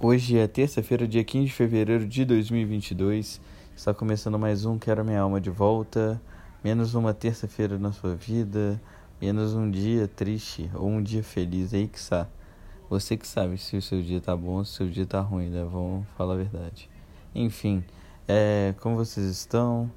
[0.00, 3.40] Hoje é terça-feira, dia 15 de fevereiro de 2022.
[3.74, 6.22] Está começando mais um Quero Minha Alma de Volta.
[6.62, 8.80] Menos uma terça-feira na sua vida.
[9.20, 11.74] Menos um dia triste ou um dia feliz.
[11.74, 12.30] Aí que sabe.
[12.88, 15.20] Você que sabe se o seu dia tá bom ou se o seu dia tá
[15.20, 15.66] ruim, né?
[15.68, 16.88] Vamos falar a verdade.
[17.34, 17.82] Enfim,
[18.28, 19.90] é, como vocês estão?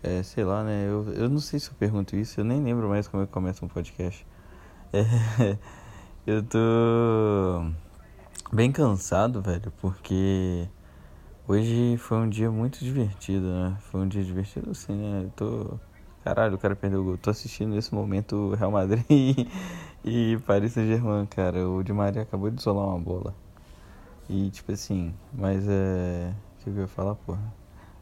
[0.00, 0.86] É, sei lá, né?
[0.86, 2.38] Eu, eu não sei se eu pergunto isso.
[2.38, 4.24] Eu nem lembro mais como é que começa um podcast.
[4.92, 5.58] É,
[6.24, 7.66] eu tô
[8.52, 10.68] bem cansado, velho, porque
[11.46, 13.76] hoje foi um dia muito divertido, né?
[13.90, 15.24] Foi um dia divertido assim, né?
[15.24, 15.78] Eu tô.
[16.24, 17.18] Caralho, o cara perdeu o gol.
[17.18, 19.04] Tô assistindo nesse momento Real Madrid
[20.04, 21.68] e Paris Saint-Germain, cara.
[21.68, 23.34] O Di Maria acabou de isolar uma bola.
[24.28, 26.32] E tipo assim, mas é.
[26.60, 27.42] O que eu ia falar, porra?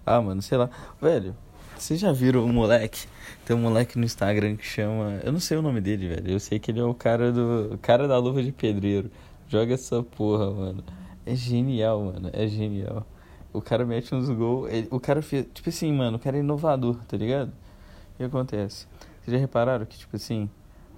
[0.05, 0.69] Ah, mano, sei lá.
[1.01, 1.35] Velho,
[1.77, 3.07] vocês já viram o moleque?
[3.45, 5.21] Tem um moleque no Instagram que chama.
[5.23, 6.31] Eu não sei o nome dele, velho.
[6.33, 7.75] Eu sei que ele é o cara do.
[7.75, 9.11] O cara da luva de pedreiro.
[9.49, 10.85] Joga essa porra, mano.
[11.25, 12.31] É genial, mano.
[12.35, 13.07] É genial.
[13.51, 14.71] O cara mete uns gols.
[14.71, 15.47] Ele, o cara fez.
[15.55, 17.49] Tipo assim, mano, o cara é inovador, tá ligado?
[17.49, 18.87] O que acontece?
[19.23, 20.51] Vocês já repararam que, tipo assim,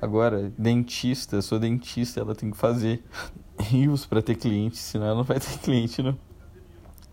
[0.02, 3.04] agora, dentista, sou dentista, ela tem que fazer
[3.60, 6.18] rios pra ter cliente, senão ela não vai ter cliente, não.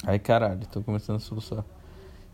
[0.05, 1.65] Aí, caralho, tô começando a solucionar.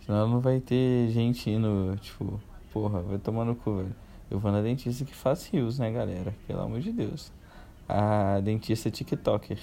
[0.06, 2.40] Senão ela não vai ter gente indo, tipo,
[2.72, 3.96] porra, vai tomar no cu, velho.
[4.32, 6.34] Eu vou na dentista que faz rios, né, galera?
[6.48, 7.32] Pelo amor de Deus
[7.88, 9.60] a dentista TikToker,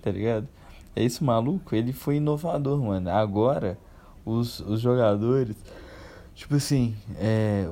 [0.00, 0.48] tá ligado?
[0.94, 3.10] É isso, maluco, ele foi inovador, mano.
[3.10, 3.78] Agora,
[4.24, 5.56] os, os jogadores.
[6.34, 7.66] Tipo assim, é,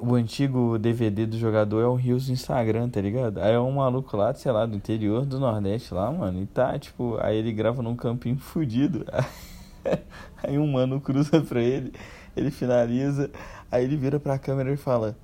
[0.00, 3.38] o, o antigo DVD do jogador é o Rios do Instagram, tá ligado?
[3.38, 6.78] Aí é um maluco lá, sei lá, do interior do Nordeste lá, mano, e tá,
[6.78, 9.04] tipo, aí ele grava num campinho fudido.
[10.42, 11.92] Aí um mano cruza pra ele,
[12.36, 13.30] ele finaliza,
[13.70, 15.16] aí ele vira pra câmera e fala: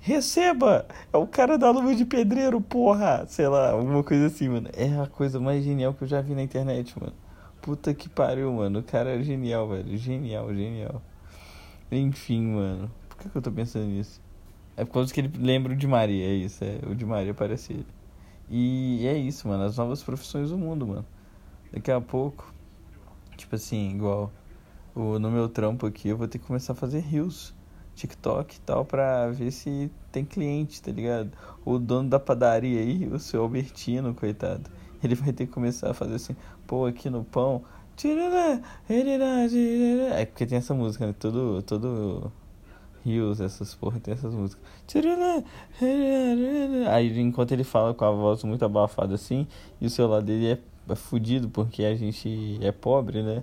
[0.00, 0.86] Receba!
[1.12, 3.26] É o cara da luva de pedreiro, porra!
[3.26, 4.68] Sei lá, alguma coisa assim, mano.
[4.74, 7.12] É a coisa mais genial que eu já vi na internet, mano.
[7.60, 8.78] Puta que pariu, mano.
[8.78, 9.96] O cara é genial, velho.
[9.96, 11.02] Genial, genial.
[11.90, 12.90] Enfim, mano.
[13.08, 14.20] Por que, que eu tô pensando nisso?
[14.76, 16.62] É por causa que ele lembra o de Maria, é isso.
[16.62, 17.86] É, o de Maria parece ele.
[18.48, 19.64] E é isso, mano.
[19.64, 21.06] As novas profissões do mundo, mano.
[21.72, 22.52] Daqui a pouco,
[23.36, 24.32] tipo assim, igual
[24.94, 27.54] o, no meu trampo aqui, eu vou ter que começar a fazer rios
[27.98, 31.30] TikTok e tal pra ver se tem cliente, tá ligado?
[31.64, 34.70] O dono da padaria aí, o seu Albertino, coitado,
[35.02, 36.36] ele vai ter que começar a fazer assim,
[36.66, 37.62] pô, aqui no pão.
[40.14, 41.14] É porque tem essa música, né?
[41.18, 42.32] Todo, todo
[43.04, 44.62] Rios, essas porra, tem essas músicas.
[46.90, 49.46] Aí enquanto ele fala com a voz muito abafada assim,
[49.80, 53.42] e o celular dele é, é fudido porque a gente é pobre, né?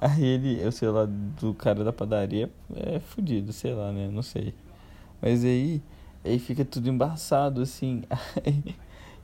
[0.00, 4.08] Aí ele, sei lá, do cara da padaria é fudido, sei lá, né?
[4.10, 4.54] Não sei.
[5.22, 5.82] Mas aí,
[6.24, 8.02] aí fica tudo embaçado, assim.
[8.44, 8.74] Aí,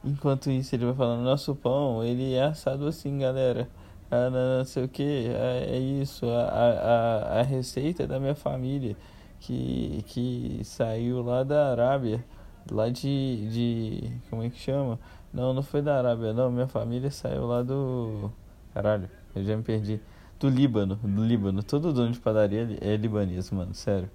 [0.05, 3.69] enquanto isso, ele vai falando: nosso pão, ele é assado assim, galera.
[4.11, 6.27] Ah, não, não sei o que, é, é, isso.
[6.27, 8.97] A, a, a receita da minha família
[9.41, 12.25] que, que saiu lá da Arábia,
[12.71, 14.13] lá de, de.
[14.31, 14.99] Como é que chama?
[15.33, 16.51] Não, não foi da Arábia, não.
[16.51, 18.31] Minha família saiu lá do.
[18.75, 20.01] Caralho, eu já me perdi
[20.43, 21.63] do Líbano, do Líbano.
[21.63, 24.11] Todo dono de padaria é libanês, mano, sério.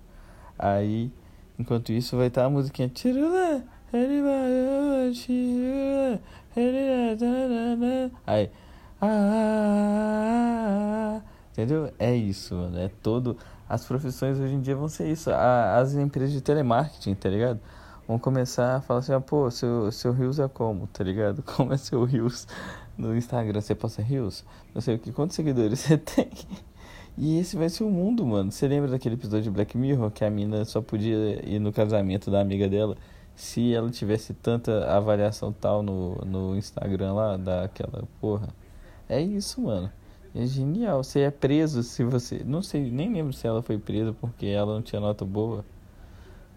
[0.59, 1.09] Aí,
[1.57, 2.89] enquanto isso, vai estar tá a musiquinha.
[8.27, 8.49] Aí.
[11.53, 11.93] Entendeu?
[11.97, 12.77] É isso, mano.
[12.77, 13.37] É todo.
[13.69, 15.31] As profissões hoje em dia vão ser isso.
[15.31, 17.59] As empresas de telemarketing, tá ligado?
[18.05, 21.41] Vão começar a falar assim, ah, pô, seu, seu Rios é como, tá ligado?
[21.55, 22.47] Como é seu Rios?
[22.97, 24.43] No Instagram você posta rios,
[24.73, 26.29] não sei o que, quantos seguidores você tem.
[27.17, 28.51] E esse vai ser o mundo, mano.
[28.51, 32.29] Você lembra daquele episódio de Black Mirror que a mina só podia ir no casamento
[32.29, 32.95] da amiga dela
[33.35, 38.49] se ela tivesse tanta avaliação tal no, no Instagram lá daquela porra?
[39.09, 39.91] É isso, mano.
[40.35, 41.03] É genial.
[41.03, 42.43] Você é preso se você.
[42.45, 45.65] Não sei, nem lembro se ela foi presa porque ela não tinha nota boa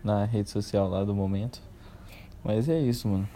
[0.05, 1.63] na rede social lá do momento.
[2.45, 3.29] Mas é isso, mano.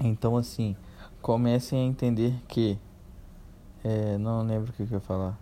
[0.00, 0.76] Então, assim
[1.24, 2.78] comecem a entender que
[3.82, 5.40] é, não lembro o que, que eu ia falar.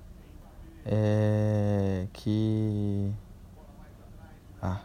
[0.87, 3.11] É, que
[4.61, 4.81] ah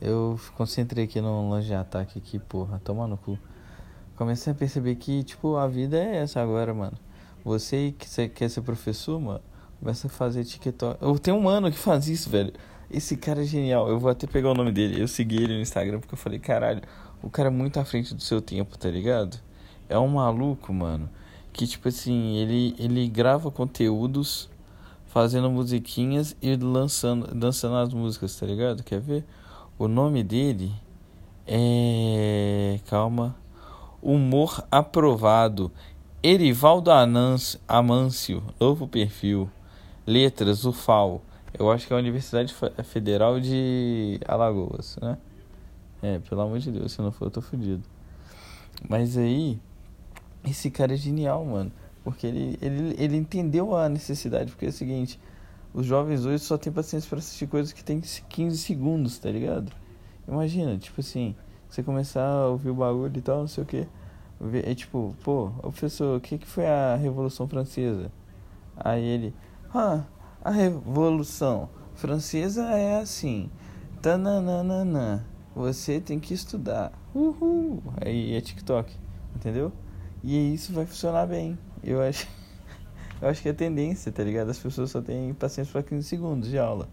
[0.00, 3.38] eu concentrei aqui no longe de ataque aqui porra toma no cu.
[4.16, 6.98] Comecei a perceber que tipo a vida é essa agora mano.
[7.44, 9.42] Você que quer ser professor mano
[9.78, 11.00] começa a fazer TikTok.
[11.00, 12.52] Eu tenho um mano que faz isso velho.
[12.90, 13.88] Esse cara é genial.
[13.88, 15.00] Eu vou até pegar o nome dele.
[15.00, 16.82] Eu segui ele no Instagram porque eu falei caralho
[17.22, 19.38] o cara é muito à frente do seu tempo tá ligado
[19.94, 21.08] é um maluco, mano,
[21.52, 24.50] que tipo assim, ele, ele grava conteúdos
[25.06, 28.82] fazendo musiquinhas e lançando, dançando as músicas, tá ligado?
[28.82, 29.24] Quer ver?
[29.78, 30.72] O nome dele
[31.46, 32.80] é.
[32.88, 33.36] Calma.
[34.02, 35.70] Humor Aprovado.
[36.22, 39.48] Erivaldo Anâncio, Amâncio, novo perfil.
[40.06, 41.22] Letras, UFAL.
[41.56, 42.52] Eu acho que é a Universidade
[42.82, 45.18] Federal de Alagoas, né?
[46.02, 47.82] É, pelo amor de Deus, se não for eu tô fudido.
[48.88, 49.58] Mas aí,
[50.44, 51.72] esse cara é genial, mano.
[52.02, 54.50] Porque ele, ele, ele entendeu a necessidade.
[54.50, 55.18] Porque é o seguinte,
[55.72, 59.72] os jovens hoje só tem paciência para assistir coisas que tem 15 segundos, tá ligado?
[60.28, 61.34] Imagina, tipo assim,
[61.68, 63.86] você começar a ouvir o bagulho e tal, não sei o que.
[64.64, 68.10] É tipo, pô, professor, o que, que foi a Revolução Francesa?
[68.76, 69.34] Aí ele,
[69.72, 70.04] ah,
[70.42, 73.48] a Revolução Francesa é assim,
[74.02, 75.24] tananana,
[75.54, 78.92] você tem que estudar, uhul, aí é TikTok,
[79.34, 79.72] entendeu?
[80.24, 82.26] E isso vai funcionar bem, eu acho,
[83.20, 84.50] eu acho que é tendência, tá ligado?
[84.50, 86.88] As pessoas só têm paciência para 15 segundos de aula,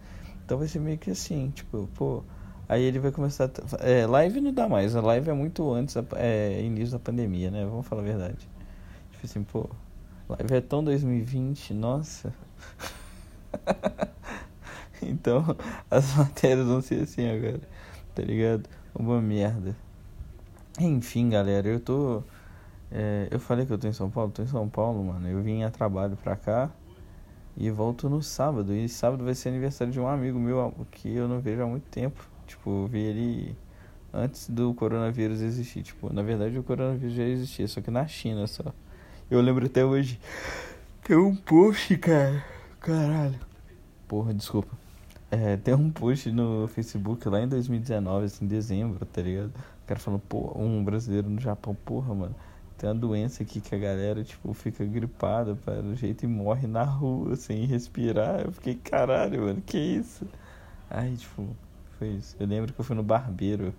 [0.45, 2.23] então vai ser meio que assim, tipo, pô,
[2.71, 3.51] Aí ele vai começar.
[3.81, 4.95] A, é, live não dá mais.
[4.95, 7.65] A live é muito antes, é, início da pandemia, né?
[7.65, 8.47] Vamos falar a verdade.
[9.11, 9.69] Tipo assim, pô.
[10.29, 12.33] Live é tão 2020, nossa.
[15.03, 15.53] então,
[15.91, 17.59] as matérias vão ser assim agora.
[18.15, 18.69] Tá ligado?
[18.95, 19.75] Uma merda.
[20.79, 22.23] Enfim, galera, eu tô.
[22.91, 24.31] É, eu falei que eu tô em São Paulo?
[24.31, 25.27] Tô em São Paulo, mano.
[25.27, 26.69] Eu vim a trabalho pra cá
[27.55, 28.73] e volto no sábado.
[28.73, 31.85] E sábado vai ser aniversário de um amigo meu que eu não vejo há muito
[31.89, 32.21] tempo.
[32.45, 33.55] Tipo, vi ele
[34.13, 35.83] antes do coronavírus existir.
[35.83, 38.73] Tipo, na verdade o coronavírus já existia, só que na China só.
[39.29, 40.19] Eu lembro até hoje.
[41.03, 42.43] Tem um post, cara.
[42.79, 43.39] Caralho.
[44.07, 44.75] Porra, desculpa.
[45.31, 49.47] É, tem um post no Facebook lá em 2019, assim, em dezembro, tá ligado?
[49.47, 52.35] O cara falando, pô, um brasileiro no Japão, porra, mano.
[52.81, 56.65] Tem uma doença aqui que a galera, tipo, fica gripada, para o jeito e morre
[56.65, 58.41] na rua, sem respirar.
[58.41, 60.27] Eu fiquei, caralho, mano, que isso?
[60.89, 61.45] Aí, tipo,
[61.99, 62.35] foi isso.
[62.39, 63.71] Eu lembro que eu fui no barbeiro.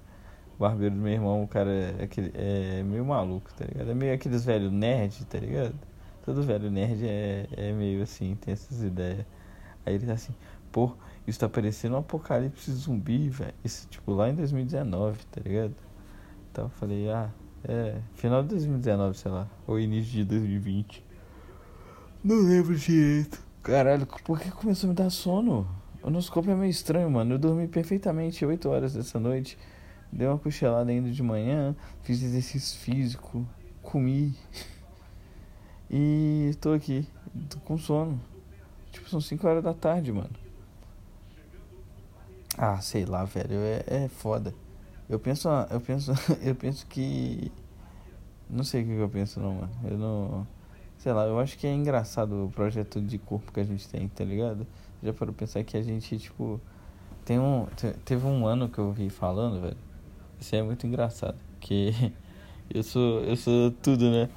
[0.57, 3.91] O barbeiro do meu irmão, o cara é, aquele, é meio maluco, tá ligado?
[3.91, 5.75] É meio aqueles velhos nerd, tá ligado?
[6.25, 9.27] Todo velho nerd é, é meio assim, tem essas ideias.
[9.85, 10.33] Aí ele tá assim,
[10.71, 10.95] pô,
[11.27, 13.55] isso tá parecendo um apocalipse zumbi, velho.
[13.65, 15.75] Isso, tipo, lá em 2019, tá ligado?
[16.53, 17.33] Então eu falei, ah,
[17.65, 21.05] é, final de 2019, sei lá, ou início de 2020.
[22.25, 23.43] Não lembro direito.
[23.63, 25.69] Caralho, por que começou a me dar sono?
[26.03, 27.35] O noscope é meio estranho, mano.
[27.35, 29.57] Eu dormi perfeitamente 8 horas dessa noite.
[30.11, 31.75] Dei uma cochilada ainda de manhã.
[32.03, 33.47] Fiz exercício físico.
[33.83, 34.35] Comi.
[35.95, 37.07] E tô aqui.
[37.51, 38.19] Tô com sono.
[38.91, 40.31] Tipo, são 5 horas da tarde, mano.
[42.57, 43.57] Ah, sei lá, velho.
[43.57, 44.55] É, é foda.
[45.13, 45.47] Eu penso.
[45.71, 46.13] Eu penso.
[46.43, 47.53] Eu penso que.
[48.49, 49.71] Não sei o que eu penso não, mano.
[49.85, 50.47] Eu não.
[50.99, 54.09] Sei lá, eu acho que é engraçado o projeto de corpo que a gente tem,
[54.09, 54.67] tá ligado?
[55.03, 56.59] Já para pensar que a gente, tipo.
[57.27, 57.67] Tem um.
[58.07, 59.77] Teve um ano que eu vi falando, velho.
[60.41, 61.37] Isso é muito engraçado.
[61.61, 61.93] Que
[62.73, 63.21] eu sou.
[63.21, 64.31] Eu sou tudo, né?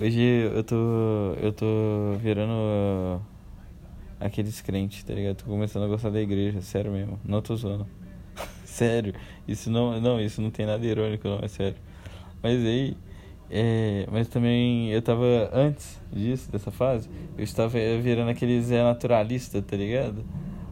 [0.00, 0.76] Hoje eu tô.
[1.42, 3.20] Eu tô virando.
[4.18, 5.36] aqueles crentes, tá ligado?
[5.36, 7.20] Tô começando a gostar da igreja, sério mesmo.
[7.22, 7.86] Não tô zoando.
[8.76, 9.14] Sério.
[9.48, 10.00] Isso não.
[10.00, 11.76] Não, isso não tem nada irônico, não, é sério.
[12.42, 12.96] Mas aí.
[13.48, 17.08] É, mas também eu tava antes disso, dessa fase,
[17.38, 20.24] eu estava virando aquele Zé naturalista, tá ligado?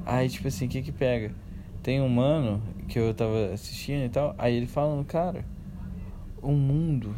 [0.05, 1.33] Aí, tipo assim, o que que pega?
[1.85, 5.45] Tem um mano que eu tava assistindo e tal, aí ele falando, cara,
[6.43, 7.15] o mundo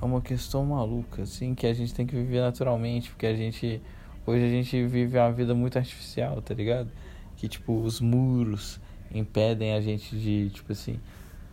[0.00, 3.82] é uma questão maluca, assim, que a gente tem que viver naturalmente, porque a gente,
[4.24, 6.90] hoje a gente vive uma vida muito artificial, tá ligado?
[7.36, 8.80] Que, tipo, os muros
[9.12, 10.98] impedem a gente de, tipo assim,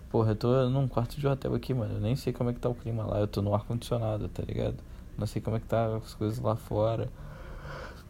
[0.10, 1.96] Porra, eu tô num quarto de hotel aqui, mano.
[1.96, 3.20] Eu nem sei como é que tá o clima lá.
[3.20, 4.78] Eu tô no ar-condicionado, tá ligado?
[5.18, 7.10] Não sei como é que tá as coisas lá fora.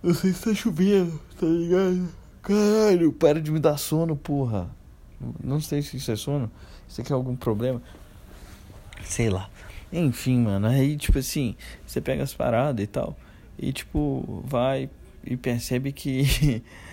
[0.04, 2.08] Não sei se tá chovendo, tá ligado?
[2.44, 4.70] Caralho, para de me dar sono, porra.
[5.44, 6.52] Não sei se isso é sono.
[6.88, 7.82] Se aqui é algum problema.
[9.04, 9.50] Sei lá.
[9.92, 10.68] Enfim, mano.
[10.68, 13.18] Aí, tipo assim, você pega as paradas e tal.
[13.58, 14.88] E, tipo, vai
[15.26, 16.62] e percebe que.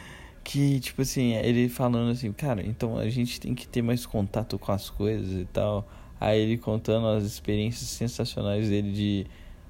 [0.44, 4.58] que, tipo assim, ele falando assim, cara, então a gente tem que ter mais contato
[4.58, 5.88] com as coisas e tal.
[6.20, 9.26] Aí ele contando as experiências sensacionais dele de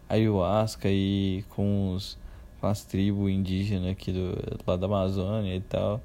[0.08, 2.18] ayahuasca e com, os,
[2.60, 6.00] com as tribos indígenas aqui do, lá da Amazônia e tal.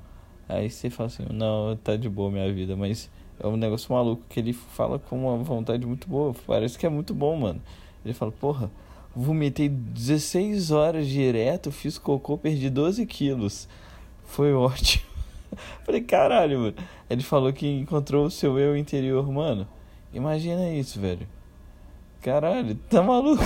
[0.47, 3.09] Aí você fala assim, não, tá de boa minha vida, mas
[3.39, 6.33] é um negócio maluco que ele fala com uma vontade muito boa.
[6.45, 7.61] Parece que é muito bom, mano.
[8.05, 8.71] Ele fala, porra,
[9.15, 13.67] vomitei 16 horas direto, fiz cocô, perdi 12 quilos.
[14.29, 15.03] Foi ótimo.
[15.83, 16.75] Falei, caralho, mano.
[17.09, 19.67] Ele falou que encontrou o seu eu interior, mano.
[20.13, 21.27] Imagina isso, velho.
[22.21, 23.43] Caralho, tá maluco?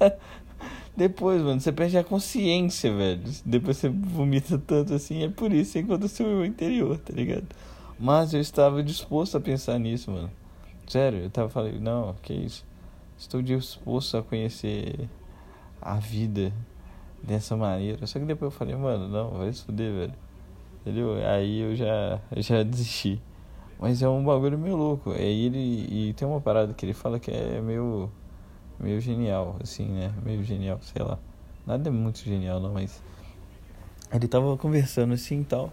[0.96, 3.22] Depois, mano, você perde a consciência, velho.
[3.44, 7.12] Depois você vomita tanto assim, é por isso que encontra o seu eu interior, tá
[7.12, 7.46] ligado?
[7.98, 10.30] Mas eu estava disposto a pensar nisso, mano.
[10.86, 12.64] Sério, eu tava falando, não, que isso.
[13.18, 15.08] Estou disposto a conhecer
[15.82, 16.52] a vida
[17.26, 18.06] dessa maneira.
[18.06, 20.14] Só que depois eu falei, mano, não, vai fuder, velho.
[20.80, 21.14] Entendeu?
[21.26, 23.20] Aí eu já, já desisti.
[23.78, 25.12] Mas é um bagulho meio louco.
[25.12, 25.86] Aí ele.
[25.90, 28.10] E tem uma parada que ele fala que é meio.
[28.78, 30.12] meio genial, assim, né?
[30.24, 31.18] Meio genial, sei lá.
[31.66, 33.02] Nada é muito genial, não, mas.
[34.12, 35.72] Ele tava conversando assim e tal.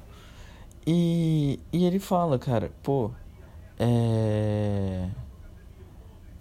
[0.88, 3.12] E, e ele fala, cara, pô,
[3.78, 5.10] é.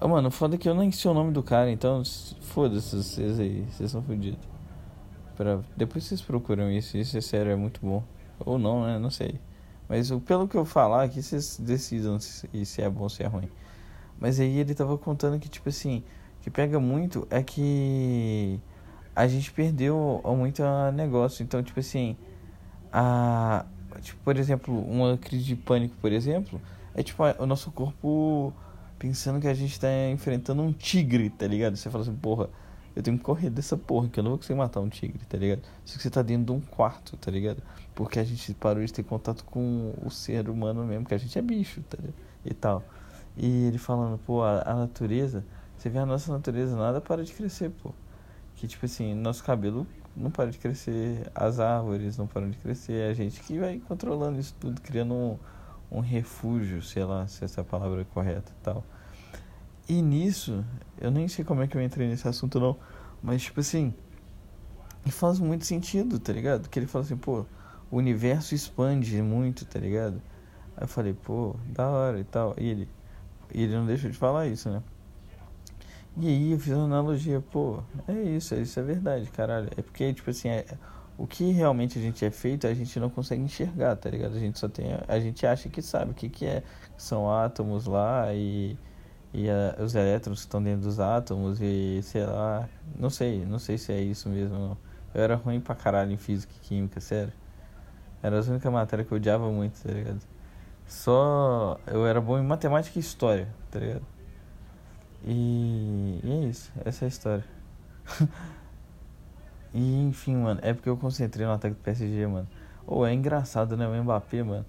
[0.00, 2.02] Mano, foda que eu nem sei o nome do cara, então
[2.40, 4.49] foda-se vocês aí, vocês são fodidos.
[5.40, 5.58] Pra...
[5.74, 8.04] Depois vocês procuram isso, isso é sério, é muito bom.
[8.40, 8.98] Ou não, né?
[8.98, 9.40] Não sei.
[9.88, 13.26] Mas pelo que eu falar aqui, vocês decidam se, se é bom ou se é
[13.26, 13.48] ruim.
[14.18, 16.04] Mas aí ele tava contando que, tipo assim,
[16.42, 18.60] que pega muito é que
[19.16, 21.42] a gente perdeu muito negócio.
[21.42, 22.18] Então, tipo assim,
[22.92, 23.64] a,
[24.02, 26.60] tipo, por exemplo, uma crise de pânico, por exemplo,
[26.94, 28.52] é tipo o nosso corpo
[28.98, 31.76] pensando que a gente tá enfrentando um tigre, tá ligado?
[31.76, 32.50] Você fala assim, porra,
[33.00, 35.36] eu tenho que correr dessa porra, que eu não vou conseguir matar um tigre, tá
[35.36, 35.62] ligado?
[35.84, 37.62] Só que você tá dentro de um quarto, tá ligado?
[37.94, 41.38] Porque a gente parou de ter contato com o ser humano mesmo, que a gente
[41.38, 42.14] é bicho, tá ligado?
[42.44, 42.84] E tal.
[43.36, 45.44] E ele falando, pô, a, a natureza,
[45.76, 47.92] você vê a nossa natureza, nada para de crescer, pô.
[48.56, 53.08] Que tipo assim, nosso cabelo não para de crescer, as árvores não param de crescer,
[53.08, 55.38] é a gente que vai controlando isso tudo, criando um
[55.90, 58.84] um refúgio, sei lá se essa palavra é correta e tal.
[59.90, 60.64] E nisso,
[61.00, 62.76] eu nem sei como é que eu entrei nesse assunto não,
[63.20, 63.92] mas tipo assim,
[65.08, 66.68] faz muito sentido, tá ligado?
[66.68, 67.44] Que ele fala assim, pô,
[67.90, 70.22] o universo expande muito, tá ligado?
[70.76, 72.54] Aí eu falei, pô, da hora e tal.
[72.56, 72.88] E ele,
[73.52, 74.80] ele não deixou de falar isso, né?
[76.16, 79.70] E aí eu fiz uma analogia, pô, é isso, isso é verdade, caralho.
[79.76, 80.66] É porque, tipo assim, é,
[81.18, 84.36] o que realmente a gente é feito a gente não consegue enxergar, tá ligado?
[84.36, 84.86] A gente só tem.
[85.08, 86.62] A gente acha que sabe o que, que é.
[86.96, 88.78] São átomos lá e,
[89.32, 92.68] e a, os elétrons que estão dentro dos átomos e sei lá.
[92.98, 94.58] Não sei, não sei se é isso mesmo.
[94.58, 94.78] Não.
[95.14, 97.32] Eu era ruim pra caralho em física e química, sério.
[98.22, 100.20] Era a única matéria que eu odiava muito, tá ligado?
[100.86, 104.06] Só eu era bom em matemática e história, tá ligado?
[105.24, 107.44] E, e é isso, essa é a história.
[109.72, 112.48] E enfim, mano, é porque eu concentrei no ataque do PSG, mano.
[112.86, 113.86] Ou oh, é engraçado, né?
[113.86, 114.66] O Mbappé, mano.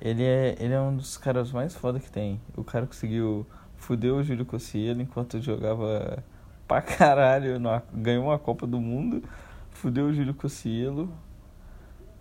[0.00, 2.40] Ele é, ele é um dos caras mais foda que tem.
[2.56, 6.22] O cara conseguiu fuder o Júlio Cossielo enquanto jogava
[6.66, 7.60] pra caralho.
[7.92, 9.22] Ganhou uma Copa do Mundo.
[9.70, 11.12] Fudeu o Júlio Cossielo.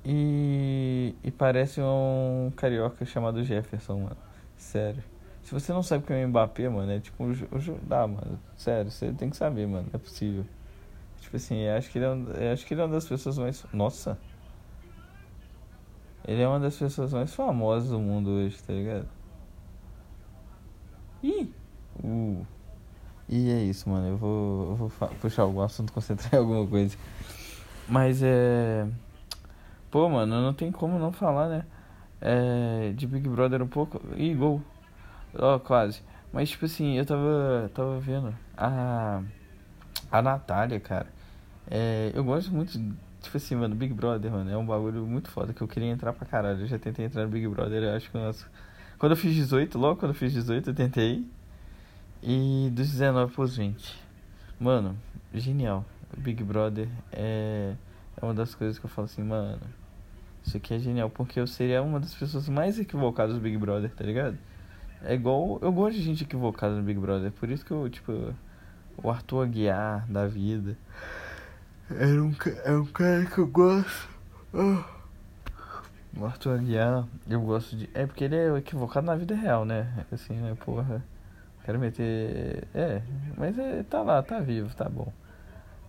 [0.03, 4.17] E, e parece um carioca chamado Jefferson, mano.
[4.55, 5.03] Sério.
[5.41, 8.39] Se você não sabe quem é o Mbappé, mano, é tipo o, dá, mano.
[8.57, 9.87] Sério, você tem que saber, mano.
[9.93, 10.45] É possível.
[11.21, 13.65] Tipo assim, acho que ele é, um, acho que ele é uma das pessoas mais.
[13.73, 14.17] Nossa!
[16.27, 19.07] Ele é uma das pessoas mais famosas do mundo hoje, tá ligado?
[21.25, 21.51] Ih!
[22.03, 22.45] Uh.
[23.27, 24.07] E é isso, mano.
[24.07, 26.95] Eu vou, eu vou puxar algum assunto, concentrar em alguma coisa.
[27.89, 28.87] Mas é.
[29.89, 31.65] Pô, mano, não tem como não falar, né?
[32.21, 33.99] É, de Big Brother um pouco.
[34.15, 34.61] Ih, gol!
[35.37, 36.01] Ó, oh, quase.
[36.31, 39.23] Mas, tipo assim, eu tava, tava vendo a.
[40.11, 41.07] A Natália, cara.
[41.69, 42.73] É, eu gosto muito,
[43.21, 46.13] tipo assim, mano, Big Brother, mano, é um bagulho muito foda que eu queria entrar
[46.13, 46.61] pra caralho.
[46.61, 48.45] Eu já tentei entrar no Big Brother, eu acho que nossa.
[48.97, 51.25] Quando eu fiz 18, logo quando eu fiz 18, eu tentei.
[52.23, 53.95] E dos 19 pros 20.
[54.59, 54.97] Mano,
[55.33, 55.85] genial.
[56.17, 57.73] Big Brother é,
[58.15, 59.61] é uma das coisas que eu falo assim, mano.
[60.45, 63.91] Isso aqui é genial, porque eu seria uma das pessoas mais equivocadas do Big Brother,
[63.91, 64.37] tá ligado?
[65.03, 65.59] É igual.
[65.61, 68.33] Eu gosto de gente equivocada no Big Brother, por isso que eu, tipo.
[68.97, 70.77] O Arthur Aguiar da vida.
[71.89, 72.33] Era um,
[72.63, 74.09] é um cara que eu gosto.
[74.53, 74.94] Oh.
[76.17, 77.89] O Arthur Aguiar, eu gosto de.
[77.93, 80.05] É porque ele é equivocado na vida real, né?
[80.11, 80.55] Assim, né?
[80.63, 81.03] Porra.
[81.65, 82.67] Quero meter.
[82.73, 83.01] É,
[83.37, 85.11] mas é, tá lá, tá vivo, tá bom.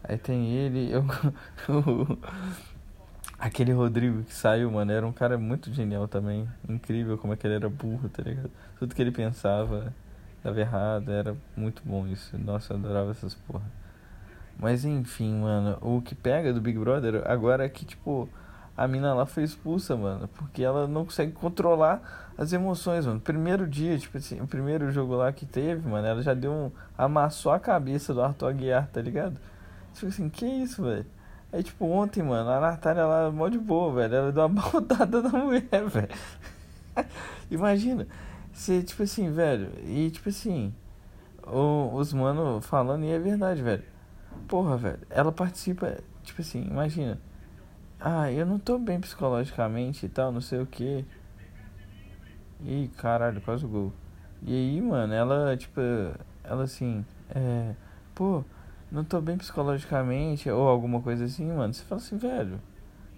[0.03, 1.05] Aí tem ele, eu.
[3.39, 6.49] Aquele Rodrigo que saiu, mano, era um cara muito genial também.
[6.69, 8.51] Incrível como é que ele era burro, tá ligado?
[8.79, 9.93] Tudo que ele pensava
[10.43, 12.39] dava errado, era muito bom isso.
[12.39, 13.65] Nossa, eu adorava essas porra.
[14.59, 18.29] Mas enfim, mano, o que pega do Big Brother agora é que, tipo,
[18.77, 23.21] a mina lá foi expulsa, mano, porque ela não consegue controlar as emoções, mano.
[23.21, 26.71] Primeiro dia, tipo assim, o primeiro jogo lá que teve, mano, ela já deu um.
[26.97, 29.39] amassou a cabeça do Arthur Aguiar, tá ligado?
[29.95, 31.07] Tipo assim, que isso, velho?
[31.53, 34.15] Aí, tipo, ontem, mano, a Natália lá, mó de boa, velho.
[34.15, 36.09] Ela deu uma baldada na mulher, velho.
[37.51, 38.07] Imagina,
[38.53, 40.75] você, tipo assim, velho, e tipo assim,
[41.47, 43.97] o, os mano falando, e é verdade, velho
[44.49, 47.19] Porra, velho, ela participa, tipo assim, imagina.
[47.99, 51.05] Ah, eu não tô bem psicologicamente e tal, não sei o que.
[52.65, 53.93] Ih, caralho, quase o gol.
[54.43, 55.81] E aí, mano, ela, tipo,
[56.45, 57.75] ela assim, é.
[58.15, 58.45] Pô,
[58.91, 62.61] não tô bem psicologicamente, ou alguma coisa assim, mano, você fala assim, velho,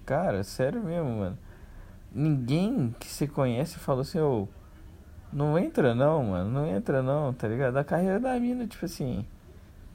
[0.07, 1.39] cara, sério mesmo, mano.
[2.13, 4.49] Ninguém que você conhece falou assim, ô, oh,
[5.33, 7.77] não entra não, mano, não entra não, tá ligado?
[7.77, 9.27] A carreira da mina, tipo assim,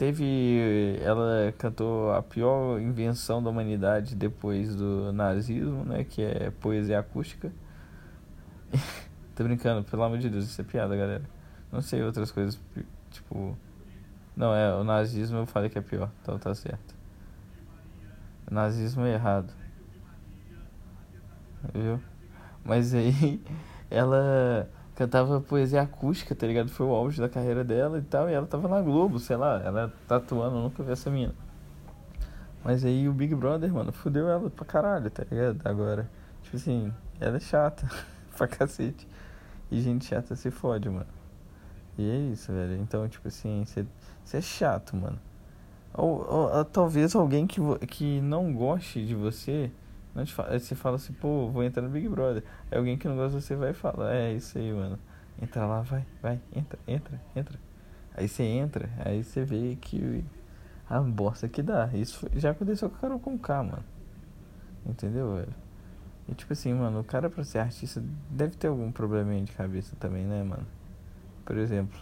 [0.03, 0.99] teve.
[1.01, 6.03] Ela cantou a pior invenção da humanidade depois do nazismo, né?
[6.03, 7.51] Que é poesia acústica.
[9.35, 11.23] Tô brincando, pelo amor de Deus, isso é piada, galera.
[11.71, 12.59] Não sei outras coisas,
[13.09, 13.57] tipo.
[14.35, 16.95] Não, é, o nazismo eu falei que é pior, então tá certo.
[18.49, 19.53] O nazismo é errado.
[21.73, 21.99] Viu?
[22.65, 23.41] Mas aí,
[23.89, 26.69] ela cantava poesia acústica, tá ligado?
[26.69, 29.61] Foi o auge da carreira dela e tal, e ela tava na Globo, sei lá,
[29.63, 31.33] ela atuando, eu nunca vi essa mina.
[32.63, 35.59] Mas aí o Big Brother, mano, fudeu ela pra caralho, tá ligado?
[35.65, 36.09] Agora,
[36.41, 37.89] tipo assim, ela é chata
[38.37, 39.07] pra cacete.
[39.69, 41.07] E gente chata se fode, mano.
[41.97, 42.75] E é isso, velho.
[42.77, 45.19] Então, tipo assim, você é chato, mano.
[45.93, 49.71] Ou, ou, ou, talvez alguém que, que não goste de você
[50.31, 52.43] fala, aí você fala assim, pô, vou entrar no Big Brother.
[52.71, 54.99] Aí alguém que não gosta de você vai falar, é isso aí, mano.
[55.41, 57.59] Entra lá, vai, vai, entra, entra, entra.
[58.15, 60.23] Aí você entra, aí você vê que
[60.87, 61.89] a bosta que dá.
[61.93, 63.83] Isso já aconteceu com o Carol com K, mano.
[64.85, 65.53] Entendeu, velho?
[66.29, 69.95] E tipo assim, mano, o cara pra ser artista deve ter algum probleminha de cabeça
[69.99, 70.65] também, né, mano?
[71.43, 71.99] Por exemplo,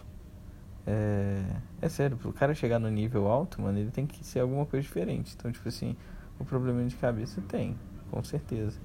[0.86, 1.42] é,
[1.80, 4.82] é sério, pro cara chegar no nível alto, mano, ele tem que ser alguma coisa
[4.82, 5.34] diferente.
[5.36, 5.96] Então, tipo assim,
[6.38, 7.76] o probleminha de cabeça tem
[8.12, 8.78] com certeza.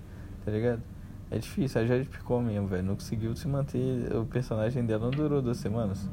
[0.44, 0.82] Tá ligado?
[1.30, 2.84] É difícil, a Jade Picou mesmo, velho.
[2.84, 4.16] Não conseguiu se manter.
[4.16, 6.10] O personagem dela não durou duas semanas.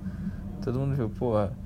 [0.61, 1.57] Todo mundo viu, porra,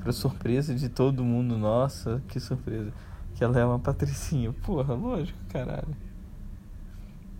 [0.00, 2.92] pra surpresa de todo mundo, nossa, que surpresa.
[3.34, 4.52] Que ela é uma patricinha.
[4.52, 5.96] Porra, lógico, caralho.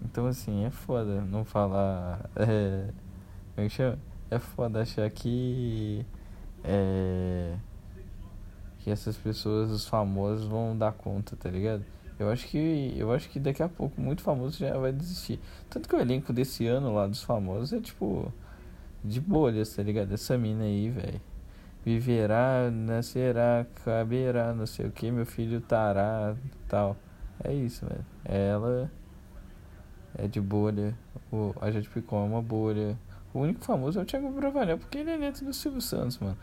[0.03, 2.31] Então, assim, é foda não falar.
[2.35, 2.91] É.
[3.55, 3.99] Como é que chama?
[4.31, 6.07] É foda achar que.
[6.65, 7.57] É.
[8.79, 11.85] Que essas pessoas, os famosos, vão dar conta, tá ligado?
[12.19, 15.39] Eu acho que eu acho que daqui a pouco muito famoso já vai desistir.
[15.71, 18.33] Tanto que o elenco desse ano lá dos famosos é tipo
[19.05, 20.13] de bolhas, tá ligado?
[20.13, 21.21] Essa mina aí, velho.
[21.85, 26.35] Viverá, nascerá, caberá, não sei o que, meu filho tará,
[26.67, 26.97] tal.
[27.43, 28.05] É isso, velho.
[28.25, 28.91] Ela
[30.17, 30.95] é de bolha.
[31.33, 32.99] O, a gente ficou uma bolha.
[33.33, 36.37] O único famoso é o Thiago Bravanel, porque ele é neto do Silvio Santos, mano.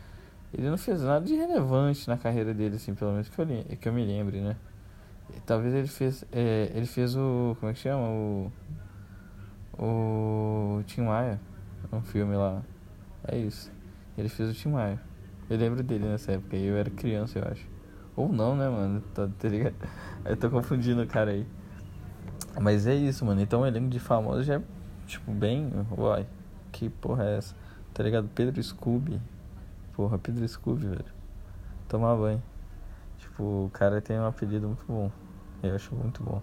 [0.53, 3.45] Ele não fez nada de relevante na carreira dele, assim, pelo menos que eu,
[3.77, 4.55] que eu me lembre, né?
[5.45, 6.25] Talvez ele fez.
[6.31, 7.55] É, ele fez o.
[7.59, 8.07] Como é que chama?
[8.07, 8.51] O.
[9.77, 10.83] O.
[10.85, 11.39] Tim Maia.
[11.91, 12.61] Um filme lá.
[13.27, 13.71] É isso.
[14.17, 14.99] Ele fez o Tim Maia.
[15.49, 16.55] Eu lembro dele nessa época.
[16.55, 17.67] Eu era criança, eu acho.
[18.15, 19.01] Ou não, né, mano?
[19.13, 19.75] Tá, tá ligado?
[20.23, 21.45] Eu tô confundindo o cara aí.
[22.59, 23.41] Mas é isso, mano.
[23.41, 24.61] Então o elenco de famosos já é,
[25.05, 25.69] tipo, bem.
[25.97, 26.25] Uai,
[26.71, 27.53] que porra é essa?
[27.93, 28.29] Tá ligado?
[28.33, 29.21] Pedro Scooby.
[29.93, 31.05] Porra, Pedro Scooby, velho.
[31.87, 32.41] Tomar banho.
[33.35, 35.11] Tipo, o cara tem um apelido muito bom.
[35.61, 36.41] Eu acho muito bom.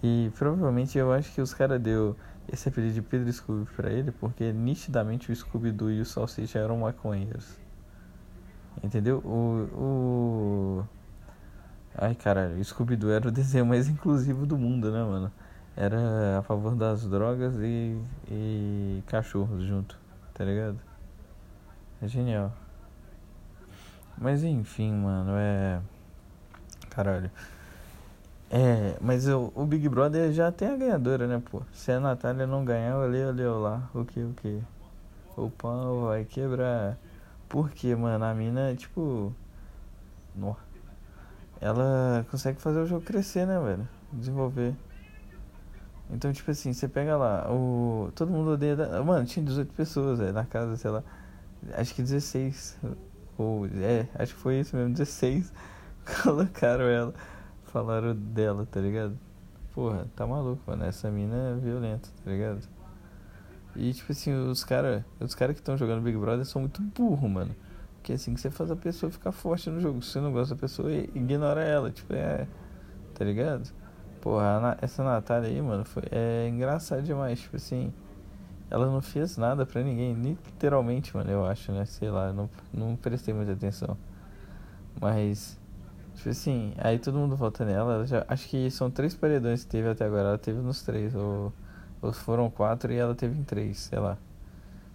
[0.00, 2.16] E provavelmente eu acho que os caras deu
[2.52, 6.78] esse apelido de Pedro Scooby pra ele porque nitidamente o Scooby-Doo e o Salsicha eram
[6.78, 7.58] maconheiros.
[8.84, 9.18] Entendeu?
[9.24, 9.68] O.
[9.74, 10.84] o...
[11.96, 15.32] Ai caralho, o Scooby-Doo era o desenho mais inclusivo do mundo, né, mano?
[15.76, 19.98] Era a favor das drogas e, e cachorros junto,
[20.32, 20.78] tá ligado?
[22.00, 22.52] É genial.
[24.16, 25.80] Mas enfim, mano, é.
[26.96, 27.30] Caralho.
[28.50, 31.60] É, mas o, o Big Brother já tem a ganhadora, né, pô?
[31.70, 33.90] Se a Natália não ganhar, olha, olha lá.
[33.92, 34.62] O que, o que?
[35.36, 36.96] O pão vai quebrar.
[37.50, 38.24] Por quê, mano?
[38.24, 39.30] A mina, tipo.
[40.34, 40.56] No.
[41.60, 43.86] Ela consegue fazer o jogo crescer, né, velho?
[44.10, 44.74] Desenvolver.
[46.10, 48.10] Então, tipo assim, você pega lá, o.
[48.14, 48.74] Todo mundo odeia.
[49.04, 51.02] Mano, tinha 18 pessoas, na casa, sei lá.
[51.74, 52.78] Acho que 16.
[53.36, 53.66] Ou.
[53.66, 55.52] É, acho que foi isso mesmo, 16.
[56.22, 57.14] Colocaram ela
[57.76, 59.18] falaram dela, tá ligado?
[59.74, 60.84] Porra, tá maluco, mano.
[60.84, 62.60] Essa mina é violenta, tá ligado?
[63.74, 67.28] E tipo assim, os caras os cara que estão jogando Big Brother são muito burro,
[67.28, 67.54] mano.
[67.96, 70.00] Porque assim que você faz a pessoa ficar forte no jogo.
[70.00, 71.90] Se você não gosta da pessoa, ignora ela.
[71.90, 72.46] Tipo, é.
[73.12, 73.70] Tá ligado?
[74.22, 77.40] Porra, essa Natália aí, mano, foi, é engraçado demais.
[77.40, 77.92] Tipo assim,
[78.70, 80.14] ela não fez nada pra ninguém.
[80.14, 81.84] Literalmente, mano, eu acho, né?
[81.84, 83.98] Sei lá, não, não prestei muita atenção.
[84.98, 85.58] Mas
[86.16, 88.06] Tipo assim, aí todo mundo vota nela.
[88.06, 90.28] Já, acho que são três paredões que teve até agora.
[90.28, 91.14] Ela teve nos três.
[91.14, 91.52] Ou,
[92.02, 94.18] ou foram quatro e ela teve em três, sei lá.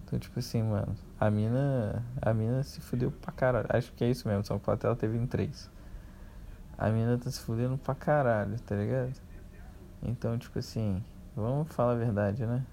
[0.04, 2.04] Então, tipo assim, mano, a mina.
[2.20, 3.66] A mina se fudeu pra caralho.
[3.70, 5.70] Acho que é isso mesmo, são quatro ela teve em três.
[6.76, 9.12] A mina tá se fudendo pra caralho, tá ligado?
[10.02, 11.02] Então, tipo assim,
[11.36, 12.66] vamos falar a verdade, né?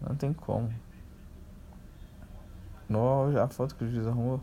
[0.00, 0.72] Não tem como.
[2.90, 4.40] Olha a foto que o juiz arrumou.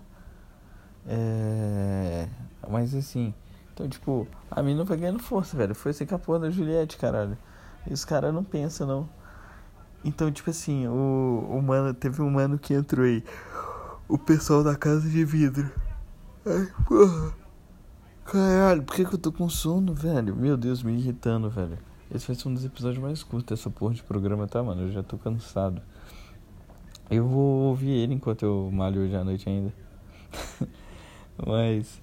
[1.08, 2.28] É.
[2.70, 3.34] Mas assim.
[3.74, 5.76] Então, tipo, a mina vai ganhando força, velho.
[5.76, 7.38] Foi a porra da Juliette, caralho.
[7.86, 9.10] E os caras não pensam, não.
[10.04, 11.94] Então, tipo assim, o, o mano.
[11.94, 13.24] Teve um mano que entrou aí.
[14.08, 15.70] O pessoal da casa de vidro.
[16.46, 17.34] Ai, porra.
[18.26, 20.36] Caralho, por que, que eu tô com sono, velho?
[20.36, 21.78] Meu Deus, me irritando, velho.
[22.14, 24.84] Esse vai ser um dos episódios mais curtos dessa porra de programa, tá, mano?
[24.84, 25.82] Eu já tô cansado.
[27.10, 29.74] Eu vou ouvir ele enquanto eu malho hoje à noite ainda.
[31.38, 32.02] Mas,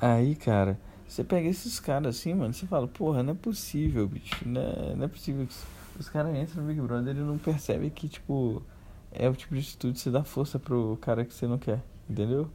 [0.00, 4.36] aí, cara, você pega esses caras assim, mano, você fala, porra, não é possível, bicho.
[4.46, 5.54] Não é, não é possível que
[5.98, 8.62] os caras entram no Big Brother e não percebem que, tipo,
[9.10, 11.82] é o tipo de atitude que você dá força pro cara que você não quer,
[12.08, 12.50] entendeu?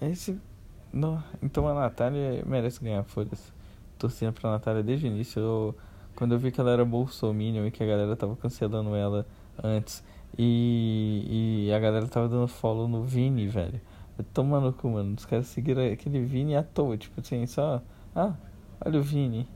[0.00, 0.40] Esse.
[0.92, 1.22] Não.
[1.42, 3.52] Então a Natália merece ganhar, foda-se.
[3.98, 5.40] Torcendo pra Natália desde o início.
[5.40, 5.76] Eu,
[6.16, 9.26] quando eu vi que ela era bolsominion e que a galera tava cancelando ela
[9.62, 10.02] antes.
[10.36, 13.80] E, e a galera tava dando follow no Vini, velho.
[14.32, 15.14] Tomando cu, mano.
[15.16, 17.82] Os caras seguiram aquele Vini à toa, tipo assim, só.
[18.14, 18.34] Ah,
[18.84, 19.48] olha o Vini.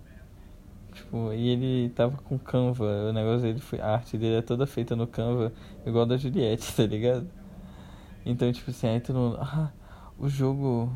[0.93, 3.81] Tipo, e ele tava com Canva, o negócio dele foi.
[3.81, 5.53] A arte dele é toda feita no Canva,
[5.87, 7.29] igual da Juliette, tá ligado?
[8.27, 9.39] Então, tipo assim, aí todo mundo.
[9.41, 9.71] Ah,
[10.19, 10.91] o jogo.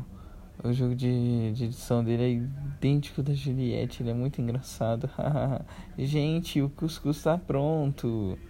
[0.63, 5.09] O jogo de, de edição dele é idêntico da Juliette, ele é muito engraçado.
[5.97, 8.37] Gente, o cuscuz tá pronto.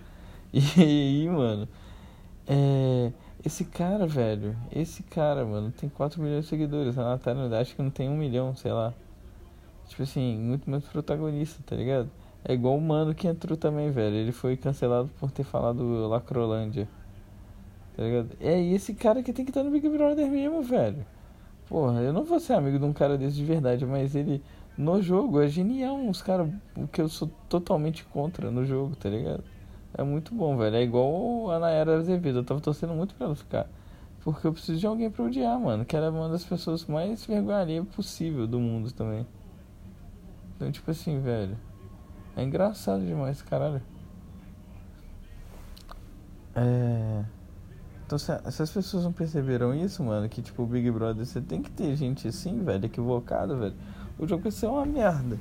[0.54, 1.68] E aí, mano.
[2.46, 3.12] É.
[3.46, 4.56] Esse cara, velho.
[4.72, 6.98] Esse cara, mano, tem 4 milhões de seguidores.
[6.98, 8.94] A Natália acho que não tem um milhão, sei lá.
[9.88, 12.10] Tipo assim, muito mais protagonista, tá ligado?
[12.46, 14.16] É igual o mano que entrou também, velho.
[14.16, 16.88] Ele foi cancelado por ter falado Lacrolândia.
[17.96, 18.30] Tá ligado?
[18.40, 21.06] É esse cara que tem que estar no Big Brother mesmo, velho.
[21.68, 24.42] Porra, eu não vou ser amigo de um cara desse de verdade, mas ele
[24.78, 26.00] no jogo é genial.
[26.08, 26.50] Os caras
[26.92, 29.44] que eu sou totalmente contra no jogo, tá ligado?
[29.96, 30.76] É muito bom, velho.
[30.76, 32.40] É igual a Nayara Azevedo.
[32.40, 33.68] Eu tava torcendo muito pra ela ficar.
[34.24, 35.86] Porque eu preciso de alguém pra odiar, mano.
[35.86, 39.26] Que ela é uma das pessoas mais vergonharia possível do mundo também.
[40.56, 41.58] Então, tipo assim, velho.
[42.36, 43.82] É engraçado demais, caralho.
[46.56, 47.24] É.
[48.06, 51.42] Então, se, se, as pessoas não perceberam isso, mano, que tipo, o Big Brother você
[51.42, 53.76] tem que ter gente assim, velho, equivocada, velho.
[54.18, 55.40] O jogo vai ser uma merda.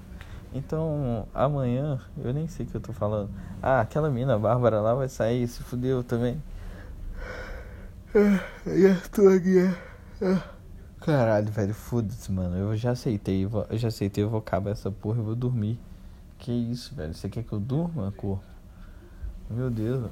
[0.55, 3.31] Então, amanhã, eu nem sei o que eu tô falando.
[3.63, 6.43] Ah, aquela mina, a Bárbara lá, vai sair, se fudeu também.
[8.67, 9.75] E a tua guia.
[11.01, 12.57] Caralho, velho, foda-se, mano.
[12.57, 15.81] Eu já aceitei, eu já aceitei, eu vou acabar essa porra e vou dormir.
[16.39, 17.15] Que isso, velho?
[17.15, 18.45] Você quer que eu durma, corpo?
[19.49, 20.11] Meu Deus.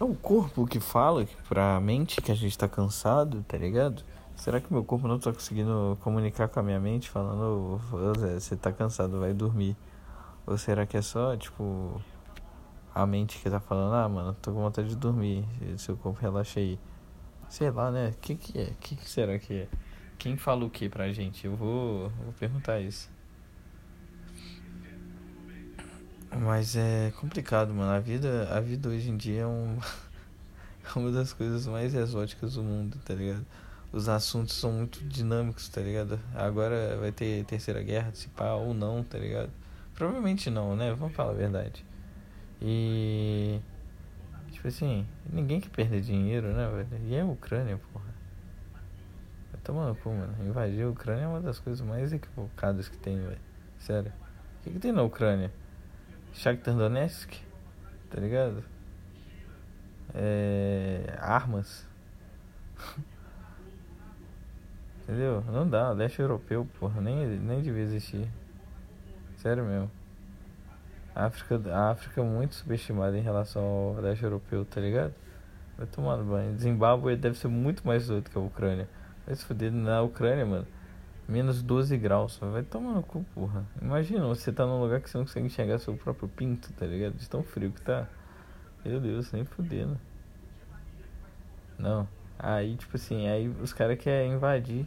[0.00, 4.02] É o corpo que fala pra mente que a gente tá cansado, tá ligado?
[4.40, 7.78] Será que meu corpo não tá conseguindo comunicar com a minha mente, falando,
[8.32, 9.76] você tá cansado, vai dormir?
[10.46, 12.00] Ou será que é só, tipo,
[12.94, 15.44] a mente que tá falando, ah, mano, tô com vontade de dormir,
[15.76, 16.80] seu corpo relaxa aí.
[17.50, 18.14] Sei lá, né?
[18.16, 18.64] O que que é?
[18.70, 19.68] O que, que será que é?
[20.16, 21.44] Quem fala o que pra gente?
[21.44, 23.10] Eu vou, vou perguntar isso.
[26.34, 27.92] Mas é complicado, mano.
[27.92, 29.76] A vida, a vida hoje em dia é um,
[30.96, 33.44] uma das coisas mais exóticas do mundo, tá ligado?
[33.92, 36.20] Os assuntos são muito dinâmicos, tá ligado?
[36.34, 39.50] Agora vai ter terceira guerra, se pá, ou não, tá ligado?
[39.94, 40.94] Provavelmente não, né?
[40.94, 41.84] Vamos falar a verdade.
[42.62, 43.60] E.
[44.52, 47.04] Tipo assim, ninguém quer perder dinheiro, né, velho?
[47.04, 48.14] E é a Ucrânia, porra.
[49.52, 50.34] Vai tomar no cu, mano.
[50.46, 53.40] Invadir a Ucrânia é uma das coisas mais equivocadas que tem, velho.
[53.78, 54.12] Sério.
[54.60, 55.50] O que, que tem na Ucrânia?
[56.32, 57.32] Shakhtar Donetsk?
[58.08, 58.62] Tá ligado?
[60.14, 61.16] É...
[61.18, 61.86] Armas.
[65.02, 65.42] Entendeu?
[65.48, 68.28] Não dá, leste europeu, porra, nem, nem devia existir.
[69.36, 69.90] Sério mesmo.
[71.14, 75.12] A África, a África é muito subestimada em relação ao leste europeu, tá ligado?
[75.76, 76.56] Vai tomar banho.
[76.58, 78.88] Zimbábue deve ser muito mais doido que a Ucrânia.
[79.26, 80.66] Vai se fuder na Ucrânia, mano.
[81.26, 82.38] Menos 12 graus.
[82.38, 83.64] Vai tomar no cu, porra.
[83.80, 87.14] Imagina, você tá num lugar que você não consegue enxergar seu próprio pinto, tá ligado?
[87.14, 88.06] De tão frio que tá.
[88.84, 89.98] Meu Deus, nem fudendo.
[91.78, 92.06] Não.
[92.42, 94.86] Aí, tipo assim, aí os caras querem invadir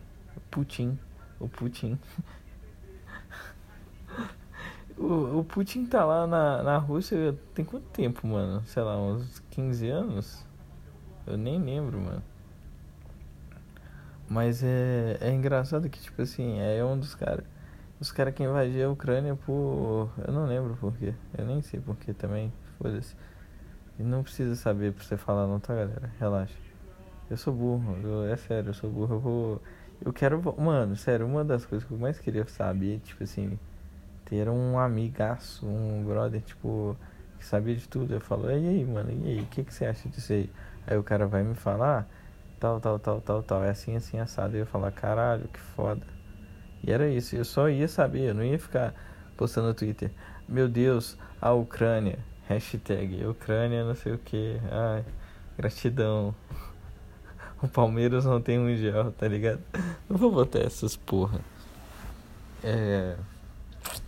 [0.54, 0.98] Putin.
[1.40, 1.98] O Putin.
[4.98, 8.64] o, o Putin tá lá na, na Rússia tem quanto tempo, mano?
[8.66, 10.46] Sei lá, uns 15 anos?
[11.26, 12.24] Eu nem lembro, mano.
[14.30, 17.46] Mas é, é engraçado que, tipo assim, é um dos caras.
[18.00, 20.12] Os caras que invadiram a Ucrânia por.
[20.28, 21.14] Eu não lembro por quê.
[21.38, 22.52] Eu nem sei por quê também.
[22.78, 23.16] Foda-se.
[23.98, 26.12] Não precisa saber pra você falar, não, tá, galera?
[26.20, 26.73] Relaxa.
[27.30, 27.98] Eu sou burro.
[28.04, 29.16] Eu, é sério, eu sou burro.
[29.16, 29.62] Eu vou.
[30.04, 30.42] Eu quero.
[30.60, 33.58] Mano, sério, uma das coisas que eu mais queria saber, tipo assim,
[34.26, 36.98] ter um amigaço, um brother, tipo,
[37.40, 38.14] que sabia de tudo.
[38.14, 40.50] Eu falo, e aí, mano, e aí, o que, que você acha disso aí?
[40.88, 42.08] Aí o cara vai me falar,
[42.60, 43.64] tal, tal, tal, tal, tal.
[43.64, 44.56] É assim, assim, assado.
[44.56, 46.06] Eu ia falar, caralho, que foda.
[46.84, 47.36] E era isso.
[47.36, 48.94] Eu só ia saber, eu não ia ficar
[49.38, 50.12] postando no Twitter.
[50.48, 52.20] Meu Deus, a Ucrânia.
[52.48, 54.60] Hashtag Ucrânia não sei o que.
[54.70, 55.06] Ai,
[55.58, 56.36] gratidão.
[57.64, 59.62] O Palmeiras não tem mundial, tá ligado?
[60.10, 61.40] Não vou botar essas porra.
[62.62, 63.16] É.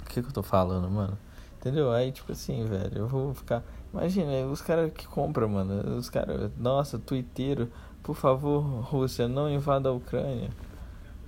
[0.01, 1.17] O que, que eu tô falando, mano?
[1.57, 1.89] Entendeu?
[1.89, 3.63] Aí, tipo assim, velho, eu vou ficar.
[3.93, 5.95] Imagina, os caras que compram, mano.
[5.95, 6.51] Os caras.
[6.57, 7.71] Nossa, twitteiro.
[8.03, 10.49] Por favor, Rússia, não invada a Ucrânia.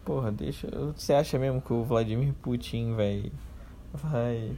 [0.03, 0.67] Porra, deixa.
[0.97, 3.31] Você acha mesmo que o Vladimir Putin vai.
[3.93, 4.51] Vai.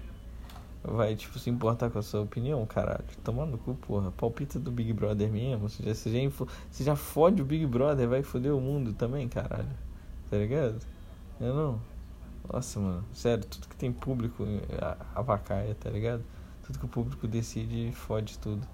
[0.83, 3.03] Vai, tipo, se importar com a sua opinião, caralho?
[3.23, 4.11] Tomando cu, porra.
[4.11, 5.67] Palpita do Big Brother mesmo.
[5.67, 8.93] Você já, você, já info, você já fode o Big Brother, vai foder o mundo
[8.93, 9.69] também, caralho.
[10.29, 10.79] Tá ligado?
[11.39, 11.81] Eu não.
[12.51, 13.03] Nossa, mano.
[13.13, 14.45] Sério, tudo que tem público
[15.13, 16.23] avacaia, tá ligado?
[16.63, 18.65] Tudo que o público decide fode tudo.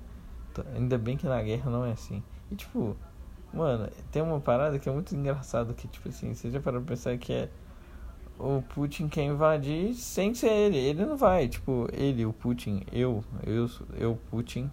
[0.75, 2.23] Ainda bem que na guerra não é assim.
[2.51, 2.95] E tipo,
[3.53, 6.95] mano, tem uma parada que é muito engraçado que, tipo assim, você já parou pra
[6.95, 7.49] pensar que é
[8.37, 10.77] o Putin quer invadir sem ser ele.
[10.77, 14.69] Ele não vai, tipo, ele, o Putin, eu, eu, eu, Putin,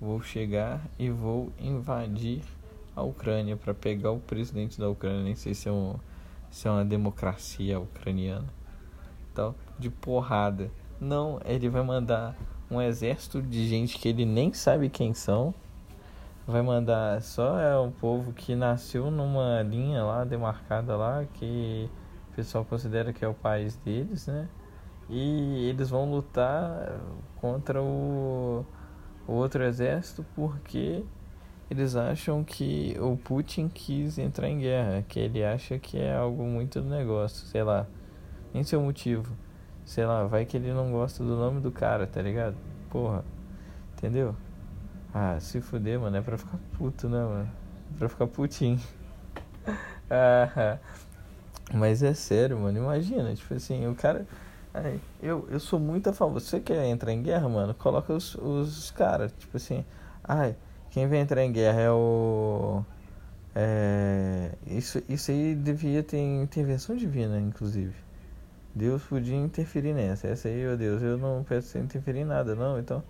[0.00, 2.42] vou chegar e vou invadir
[2.94, 5.22] a Ucrânia para pegar o presidente da Ucrânia.
[5.22, 5.94] Nem sei se é, um,
[6.50, 8.48] se é uma democracia ucraniana,
[9.34, 10.70] tal, de porrada.
[11.00, 12.36] Não, ele vai mandar
[12.70, 15.54] um exército de gente que ele nem sabe quem são.
[16.46, 21.99] Vai mandar só é um povo que nasceu numa linha lá demarcada lá que o
[22.40, 24.48] pessoal considera que é o país deles, né?
[25.10, 26.98] E eles vão lutar
[27.36, 28.64] contra o,
[29.26, 31.04] o outro exército porque
[31.70, 36.42] eles acham que o Putin quis entrar em guerra, que ele acha que é algo
[36.44, 37.86] muito do negócio, sei lá.
[38.54, 39.36] Nem seu motivo.
[39.84, 42.56] Sei lá, vai que ele não gosta do nome do cara, tá ligado?
[42.88, 43.22] Porra.
[43.98, 44.34] Entendeu?
[45.12, 47.50] Ah, se fuder, mano, é pra ficar puto, né, mano?
[47.94, 48.80] É pra ficar putinho.
[50.08, 50.78] ah,
[51.72, 52.78] mas é sério, mano.
[52.78, 54.26] Imagina, tipo assim, o cara.
[54.72, 56.40] Ai, eu, eu sou muito a favor.
[56.40, 57.74] Você quer entrar em guerra, mano?
[57.74, 59.32] Coloca os, os caras.
[59.38, 59.84] Tipo assim,
[60.24, 60.56] ai,
[60.90, 62.84] quem vai entrar em guerra é o.
[63.54, 67.94] É, isso, isso aí devia ter intervenção divina, inclusive.
[68.74, 70.28] Deus podia interferir nessa.
[70.28, 73.02] Essa aí, meu Deus, eu não peço você interferir em nada, não, então.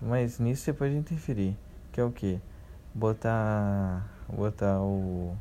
[0.00, 1.56] Mas nisso você pode interferir.
[1.92, 2.40] Que é o que?
[2.94, 4.08] Botar.
[4.28, 5.36] Botar o.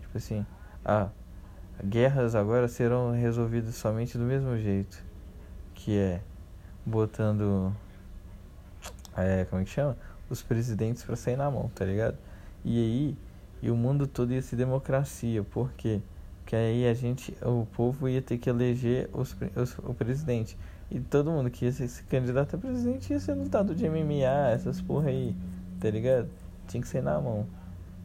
[0.00, 0.46] Tipo assim.
[0.84, 1.08] Ah,
[1.84, 5.02] guerras agora serão resolvidas somente do mesmo jeito,
[5.74, 6.20] que é
[6.84, 7.74] botando
[9.16, 9.96] é, como é que chama?
[10.30, 12.16] Os presidentes para sair na mão, tá ligado?
[12.64, 13.16] E aí,
[13.60, 16.00] e o mundo todo ia ser democracia, por quê?
[16.52, 20.56] Aí a gente, o povo ia ter que eleger os, os, o presidente.
[20.90, 24.80] E todo mundo que ia ser candidato a presidente ia ser lutado de MMA, essas
[24.80, 25.36] porra aí,
[25.78, 26.28] tá ligado?
[26.66, 27.46] Tinha que ser na mão.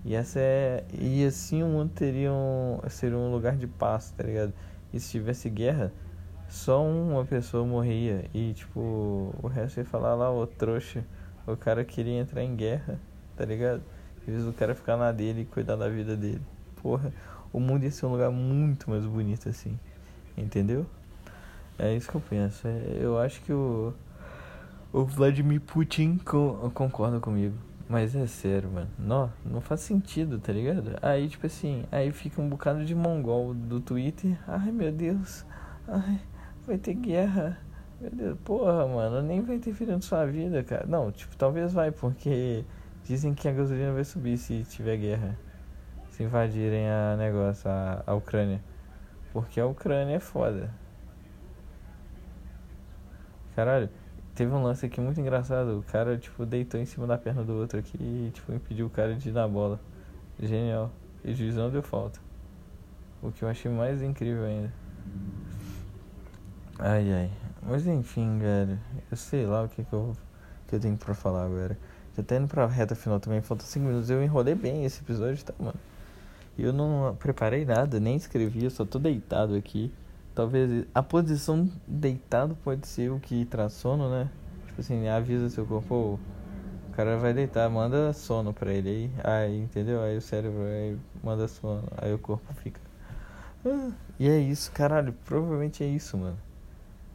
[0.06, 0.84] E essa é.
[0.94, 2.80] E assim o mundo teria um.
[2.90, 4.54] seria um lugar de paz, tá ligado?
[4.94, 5.92] E se tivesse guerra,
[6.50, 8.26] só uma pessoa morria.
[8.34, 11.04] E tipo, o resto ia falar lá, o trouxa.
[11.48, 13.00] O cara queria entrar em guerra,
[13.36, 13.82] tá ligado?
[14.20, 16.42] Às vezes o cara ficar na dele e cuidar da vida dele.
[16.82, 17.12] Porra,
[17.52, 19.78] o mundo ia ser um lugar muito mais bonito assim.
[20.38, 20.86] Entendeu?
[21.78, 22.68] É isso que eu penso.
[22.68, 23.94] É, eu acho que o.
[24.92, 26.20] O Vladimir Putin
[26.76, 27.56] concorda comigo.
[27.88, 28.90] Mas é sério, mano.
[28.98, 30.98] Não, não faz sentido, tá ligado?
[31.02, 34.38] Aí, tipo assim, aí fica um bocado de mongol do Twitter.
[34.48, 35.46] Ai, meu Deus.
[35.88, 36.20] Ai,
[36.66, 37.58] vai ter guerra.
[38.00, 40.86] Meu Deus, porra, mano, nem vai interferir na sua vida, cara.
[40.88, 42.64] Não, tipo, talvez vai, porque
[43.04, 45.38] dizem que a gasolina vai subir se tiver guerra.
[46.10, 48.62] Se invadirem a negócio, a, a Ucrânia.
[49.32, 50.70] Porque a Ucrânia é foda.
[53.56, 53.90] Caralho.
[54.36, 55.80] Teve um lance aqui muito engraçado.
[55.80, 58.90] O cara, tipo, deitou em cima da perna do outro aqui e, tipo, impediu o
[58.90, 59.80] cara de ir na bola.
[60.42, 60.92] Genial.
[61.24, 62.20] E o juiz não deu falta.
[63.22, 64.74] O que eu achei mais incrível ainda.
[66.80, 67.32] Ai, ai.
[67.62, 68.80] Mas enfim, velho.
[69.10, 70.14] Eu sei lá o que, que, eu,
[70.68, 71.78] que eu tenho pra falar agora.
[72.18, 73.42] Já tá indo pra reta final também.
[73.42, 74.10] Faltam 5 minutos.
[74.10, 75.80] Eu enrolei bem esse episódio, tá, mano?
[76.58, 78.64] Eu não preparei nada, nem escrevi.
[78.64, 79.92] Eu só tô deitado aqui.
[80.36, 84.30] Talvez a posição deitado pode ser o que traz sono, né?
[84.68, 86.20] Tipo assim, avisa seu corpo,
[86.90, 90.02] o cara vai deitar, manda sono pra ele aí, aí, entendeu?
[90.02, 92.82] Aí o cérebro aí manda sono, aí o corpo fica.
[93.66, 96.38] Ah, e é isso, caralho, provavelmente é isso, mano.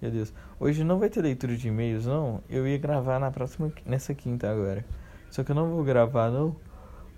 [0.01, 0.33] Meu Deus.
[0.61, 2.41] Hoje não vai ter leitura de e-mails, não.
[2.49, 4.85] Eu ia gravar na próxima, nessa quinta agora.
[5.29, 6.55] Só que eu não vou gravar, não.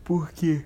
[0.02, 0.64] Por quê?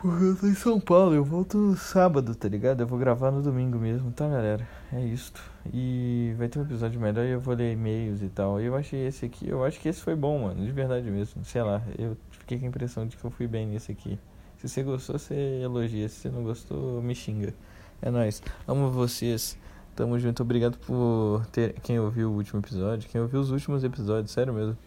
[0.00, 2.80] Porque eu tô em São Paulo, eu volto sábado, tá ligado?
[2.80, 4.66] Eu vou gravar no domingo mesmo, tá, galera?
[4.90, 5.42] É isto.
[5.74, 8.58] E vai ter um episódio melhor e eu vou ler e-mails e tal.
[8.58, 11.44] Eu achei esse aqui, eu acho que esse foi bom, mano, de verdade mesmo.
[11.44, 14.18] Sei lá, eu fiquei com a impressão de que eu fui bem nesse aqui.
[14.56, 16.08] Se você gostou, você elogia.
[16.08, 17.52] Se você não gostou, me xinga.
[18.00, 18.42] É nóis.
[18.66, 19.58] Amo vocês.
[19.94, 20.42] Tamo junto.
[20.42, 23.06] Obrigado por ter quem ouviu o último episódio.
[23.06, 24.78] Quem ouviu os últimos episódios, sério mesmo.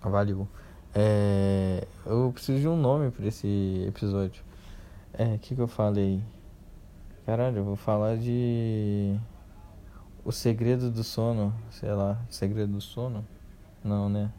[0.00, 0.46] Valeu.
[0.94, 4.43] É, eu preciso de um nome pra esse episódio.
[5.16, 6.20] É, o que, que eu falei?
[7.24, 9.16] Caralho, eu vou falar de.
[10.24, 11.54] O segredo do sono.
[11.70, 12.18] Sei lá.
[12.28, 13.24] Segredo do sono?
[13.82, 14.30] Não, né?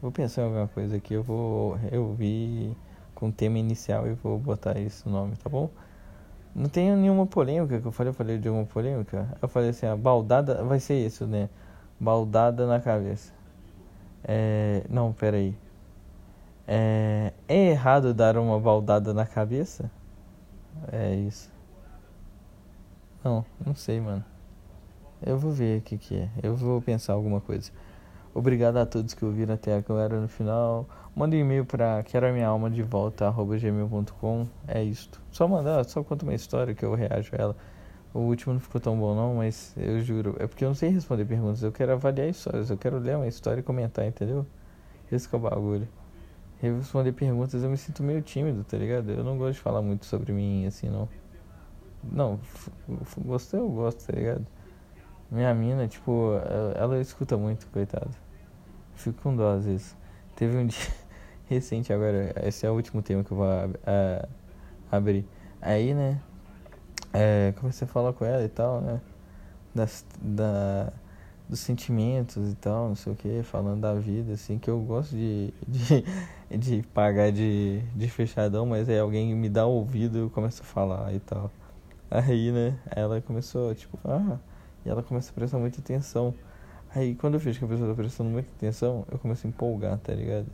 [0.00, 1.12] Vou pensar em alguma coisa aqui.
[1.12, 1.78] Eu vou.
[1.92, 2.74] Eu vi
[3.14, 5.68] com o tema inicial e vou botar esse nome, tá bom?
[6.54, 8.10] Não tem nenhuma polêmica que eu falei.
[8.10, 9.28] Eu falei de alguma polêmica.
[9.42, 10.64] Eu falei assim: a baldada.
[10.64, 11.50] Vai ser isso, né?
[12.00, 13.30] Baldada na cabeça.
[14.24, 14.84] É.
[14.88, 15.54] Não, peraí.
[16.66, 19.90] É, é errado dar uma baldada na cabeça?
[20.92, 21.50] É isso.
[23.22, 24.24] Não, não sei, mano.
[25.24, 26.28] Eu vou ver o que, que é.
[26.42, 27.70] Eu vou pensar alguma coisa.
[28.34, 30.86] Obrigado a todos que ouviram até agora no final.
[31.16, 34.46] Manda um e-mail para quero a minha alma de volta gmail.com.
[34.68, 35.22] É isto.
[35.30, 37.56] Só mandar, só conta uma história que eu reajo a ela.
[38.12, 40.36] O último não ficou tão bom não, mas eu juro.
[40.38, 41.62] É porque eu não sei responder perguntas.
[41.62, 42.70] Eu quero avaliar histórias.
[42.70, 44.46] Eu quero ler uma história e comentar, entendeu?
[45.10, 45.88] Esse é o bagulho
[46.60, 49.10] responder perguntas eu me sinto meio tímido, tá ligado?
[49.10, 51.08] Eu não gosto de falar muito sobre mim assim, não.
[52.02, 52.38] Não,
[53.18, 54.46] gostei, eu gosto, tá ligado?
[55.30, 58.10] Minha mina, tipo, ela, ela escuta muito, coitado.
[58.94, 59.96] Fico com dó às vezes.
[60.36, 60.92] Teve um dia
[61.46, 64.28] recente agora, esse é o último tema que eu vou a,
[64.90, 65.26] abrir.
[65.60, 66.20] Aí, né,
[67.12, 69.00] é, comecei a falar com ela e tal, né,
[69.74, 70.92] das, da
[71.48, 75.14] dos sentimentos e tal, não sei o que, falando da vida, assim, que eu gosto
[75.14, 76.04] de, de,
[76.58, 80.62] de pagar de, de fechadão, mas aí alguém me dá o ouvido e eu começo
[80.62, 81.50] a falar e tal.
[82.10, 84.38] Aí, né, ela começou, tipo, ah,
[84.84, 86.34] e ela começa a prestar muita atenção.
[86.94, 89.98] Aí, quando eu vejo que a pessoa tá prestando muita atenção, eu começo a empolgar,
[89.98, 90.46] tá ligado?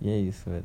[0.00, 0.64] E é isso, velho.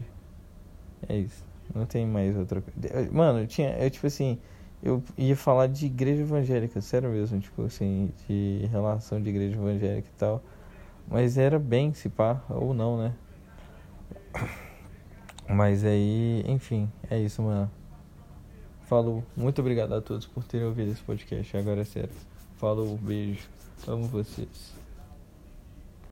[1.08, 1.43] É isso.
[1.73, 3.12] Não tem mais outra coisa.
[3.12, 4.39] Mano, eu tinha, eu tipo assim,
[4.82, 10.08] eu ia falar de igreja evangélica, sério mesmo, tipo assim, de relação de igreja evangélica
[10.08, 10.41] e tal.
[11.08, 13.13] Mas era bem, se pá, ou não, né?
[15.48, 17.70] Mas aí, enfim, é isso, mano.
[18.88, 19.24] Falou.
[19.36, 21.58] Muito obrigado a todos por terem ouvido esse podcast.
[21.58, 22.10] Agora é sério.
[22.58, 23.48] Falou, beijo.
[23.88, 24.85] Amo vocês.